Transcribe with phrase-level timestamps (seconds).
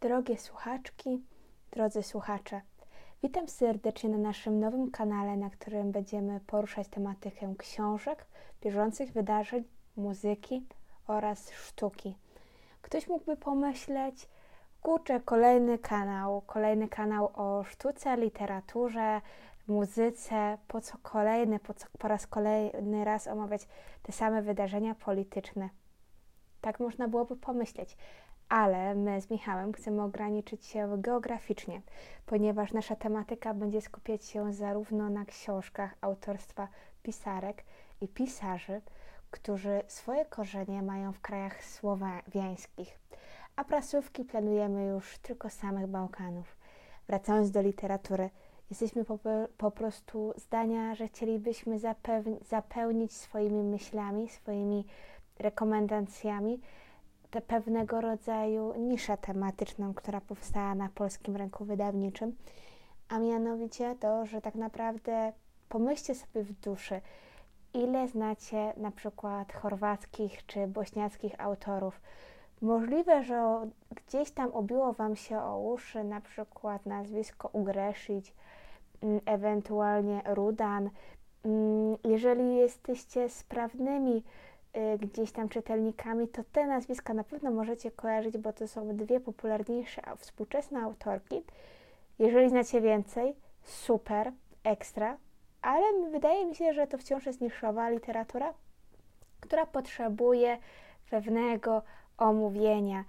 [0.00, 1.22] Drogie słuchaczki,
[1.70, 2.60] drodzy słuchacze,
[3.22, 8.26] witam serdecznie na naszym nowym kanale, na którym będziemy poruszać tematykę książek,
[8.62, 9.64] bieżących wydarzeń,
[9.96, 10.66] muzyki
[11.06, 12.14] oraz sztuki.
[12.82, 14.28] Ktoś mógłby pomyśleć,
[14.82, 19.20] kurczę, kolejny kanał, kolejny kanał o sztuce, literaturze,
[19.68, 23.68] muzyce, po co kolejny, po, co, po raz kolejny raz omawiać
[24.02, 25.68] te same wydarzenia polityczne.
[26.60, 27.96] Tak można byłoby pomyśleć,
[28.48, 31.82] ale my z Michałem chcemy ograniczyć się geograficznie,
[32.26, 36.68] ponieważ nasza tematyka będzie skupiać się zarówno na książkach autorstwa
[37.02, 37.64] pisarek
[38.00, 38.80] i pisarzy,
[39.30, 42.98] którzy swoje korzenie mają w krajach słowiańskich,
[43.56, 46.56] a prasówki planujemy już tylko samych Bałkanów.
[47.06, 48.30] Wracając do literatury,
[48.70, 49.18] jesteśmy po,
[49.56, 51.78] po prostu zdania, że chcielibyśmy
[52.42, 54.86] zapełnić swoimi myślami, swoimi
[55.38, 56.60] rekomendacjami
[57.30, 62.36] tę pewnego rodzaju niszę tematyczną, która powstała na polskim rynku wydawniczym,
[63.08, 65.32] a mianowicie to, że tak naprawdę
[65.68, 67.00] pomyślcie sobie w duszy,
[67.74, 72.00] ile znacie na przykład chorwackich czy bośniackich autorów.
[72.62, 78.34] Możliwe, że gdzieś tam obiło Wam się o uszy na przykład nazwisko Ugreszić,
[79.02, 80.90] mm, ewentualnie Rudan.
[81.44, 84.22] Mm, jeżeli jesteście sprawnymi
[84.98, 90.02] gdzieś tam czytelnikami, to te nazwiska na pewno możecie kojarzyć, bo to są dwie popularniejsze
[90.16, 91.42] współczesne autorki.
[92.18, 94.32] Jeżeli znacie więcej, super,
[94.64, 95.16] ekstra,
[95.62, 98.54] ale wydaje mi się, że to wciąż jest niszowa literatura,
[99.40, 100.58] która potrzebuje
[101.10, 101.82] pewnego
[102.18, 103.04] omówienia.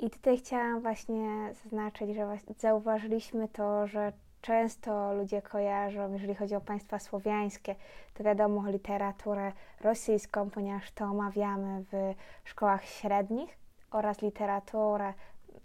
[0.00, 4.12] I tutaj chciałam właśnie zaznaczyć, że zauważyliśmy to, że
[4.44, 7.74] często ludzie kojarzą, jeżeli chodzi o państwa słowiańskie,
[8.14, 12.14] to wiadomo literaturę rosyjską, ponieważ to omawiamy w
[12.44, 13.58] szkołach średnich
[13.90, 15.12] oraz literaturę,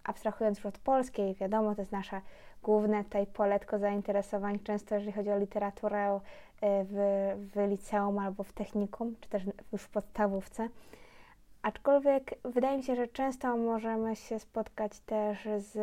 [0.03, 2.21] abstrahując już od polskiej, wiadomo, to jest nasze
[2.63, 6.19] główne tutaj poletko zainteresowań, często jeżeli chodzi o literaturę e,
[6.61, 6.95] w,
[7.53, 10.69] w liceum albo w technikum, czy też już w podstawówce.
[11.61, 15.77] Aczkolwiek wydaje mi się, że często możemy się spotkać też z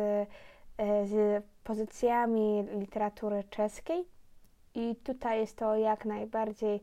[0.79, 4.05] z pozycjami literatury czeskiej
[4.75, 6.81] i tutaj jest to jak najbardziej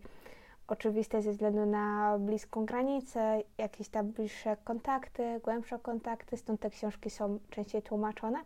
[0.69, 7.11] oczywiste ze względu na bliską granicę, jakieś tam bliższe kontakty, głębsze kontakty, stąd te książki
[7.11, 8.39] są częściej tłumaczone.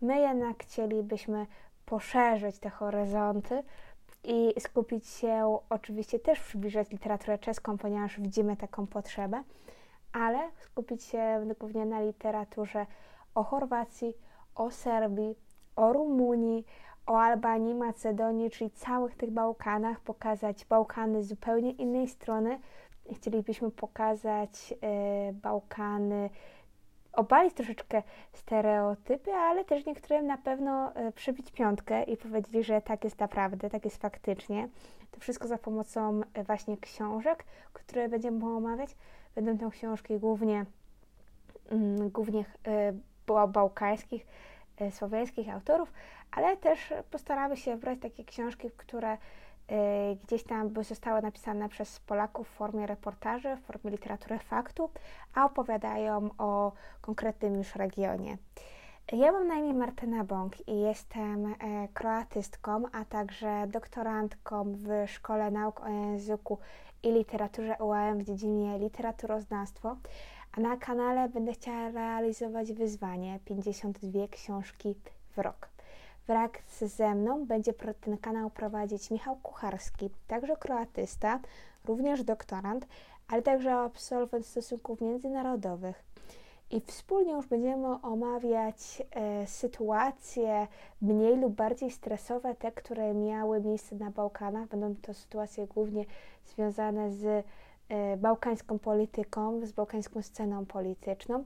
[0.00, 1.46] My jednak chcielibyśmy
[1.86, 3.62] poszerzyć te horyzonty
[4.24, 9.42] i skupić się, oczywiście też przybliżać literaturę czeską, ponieważ widzimy taką potrzebę,
[10.12, 12.86] ale skupić się głównie na literaturze
[13.34, 14.14] o Chorwacji,
[14.54, 15.34] o Serbii,
[15.76, 16.64] o Rumunii,
[17.06, 22.60] o Albanii, Macedonii, czyli całych tych Bałkanach, pokazać Bałkany z zupełnie innej strony.
[23.12, 26.30] Chcielibyśmy pokazać e, Bałkany,
[27.12, 28.02] obalić troszeczkę
[28.32, 33.70] stereotypy, ale też niektórym na pewno e, przybić piątkę i powiedzieć, że tak jest naprawdę,
[33.70, 34.68] tak jest faktycznie.
[35.10, 38.96] To wszystko za pomocą e, właśnie książek, które będziemy omawiać.
[39.34, 40.66] Będą to książki głównie,
[41.70, 42.44] mm, głównie
[43.48, 44.26] bałkańskich,
[44.80, 45.92] e, słowiańskich autorów,
[46.30, 49.18] ale też postaramy się wybrać takie książki, które e,
[50.24, 54.90] gdzieś tam zostały napisane przez Polaków w formie reportaży, w formie literatury faktu,
[55.34, 58.36] a opowiadają o konkretnym już regionie.
[59.12, 61.54] Ja mam na imię Martyna Bąk i jestem e,
[61.94, 66.58] kroatystką, a także doktorantką w Szkole Nauk o Języku
[67.02, 69.96] i Literaturze UAM w dziedzinie literaturoznawstwo
[70.52, 74.94] a na kanale będę chciała realizować wyzwanie 52 książki
[75.36, 75.68] w rok.
[76.26, 76.50] Wraz
[76.80, 81.40] ze mną będzie ten kanał prowadzić Michał Kucharski, także kroatysta,
[81.84, 82.86] również doktorant,
[83.28, 86.04] ale także absolwent stosunków międzynarodowych.
[86.70, 90.66] I wspólnie już będziemy omawiać e, sytuacje
[91.02, 94.68] mniej lub bardziej stresowe, te, które miały miejsce na Bałkanach.
[94.68, 96.04] Będą to sytuacje głównie
[96.46, 97.46] związane z
[98.16, 101.44] bałkańską polityką, z bałkańską sceną polityczną.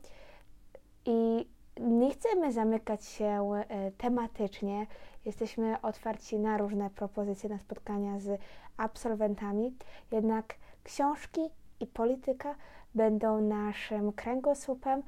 [1.06, 1.49] I
[1.81, 4.87] nie chcemy zamykać się e, tematycznie.
[5.25, 8.41] Jesteśmy otwarci na różne propozycje, na spotkania z
[8.76, 9.76] absolwentami.
[10.12, 10.55] Jednak
[10.85, 11.41] książki
[11.81, 12.55] i polityka
[12.94, 15.02] będą naszym kręgosłupem,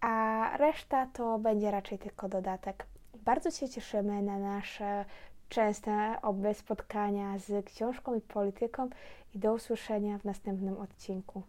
[0.00, 2.86] a reszta to będzie raczej tylko dodatek.
[3.24, 5.04] Bardzo się cieszymy na nasze
[5.48, 8.88] częste oby spotkania z książką i polityką
[9.34, 11.42] i do usłyszenia w następnym odcinku.